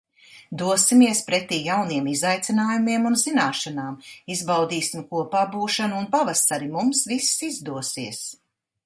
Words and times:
Dosimies 0.59 1.19
pretī 1.25 1.57
jauniem 1.65 2.07
izaicinājumiem 2.13 3.05
un 3.09 3.17
zināšanām. 3.23 3.99
Izbaudīsim 4.37 5.05
kopā 5.13 5.45
būšanu 5.53 6.01
un 6.01 6.09
pavasari. 6.17 6.71
Mums 6.79 7.05
viss 7.13 7.45
izdosies! 7.51 8.25